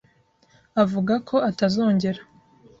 [0.83, 2.21] avuga ko atazongera.